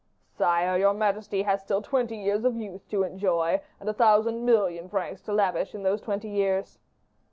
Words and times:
"Sire, 0.31 0.79
your 0.79 0.95
majesty 0.95 1.43
has 1.43 1.61
still 1.61 1.83
twenty 1.83 2.17
years 2.17 2.43
of 2.43 2.55
youth 2.55 2.89
to 2.89 3.03
enjoy, 3.03 3.61
and 3.79 3.87
a 3.87 3.93
thousand 3.93 4.43
million 4.43 4.89
francs 4.89 5.21
to 5.21 5.31
lavish 5.31 5.75
in 5.75 5.83
those 5.83 6.01
twenty 6.01 6.29
years." 6.29 6.79